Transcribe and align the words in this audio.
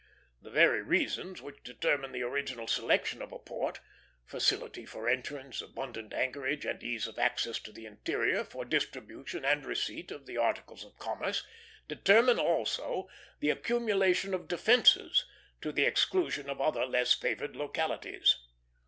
The 0.41 0.49
very 0.49 0.81
reasons 0.81 1.43
which 1.43 1.61
determine 1.63 2.11
the 2.11 2.23
original 2.23 2.65
selection 2.67 3.21
of 3.21 3.31
a 3.31 3.37
port 3.37 3.81
facility 4.25 4.83
for 4.83 5.07
entrance, 5.07 5.61
abundant 5.61 6.11
anchorage, 6.11 6.65
and 6.65 6.81
ease 6.81 7.05
of 7.05 7.19
access 7.19 7.59
to 7.59 7.71
the 7.71 7.85
interior 7.85 8.43
for 8.43 8.65
distribution 8.65 9.45
and 9.45 9.63
receipt 9.63 10.09
of 10.09 10.25
the 10.25 10.37
articles 10.37 10.83
of 10.83 10.97
commerce 10.97 11.45
determine 11.87 12.39
also 12.39 13.09
the 13.41 13.51
accumulation 13.51 14.33
of 14.33 14.47
defences, 14.47 15.23
to 15.61 15.71
the 15.71 15.83
exclusion 15.85 16.49
of 16.49 16.59
other 16.59 16.87
less 16.87 17.13
favored 17.13 17.55
localities. 17.55 18.37